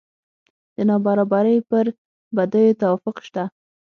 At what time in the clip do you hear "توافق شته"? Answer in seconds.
2.81-3.43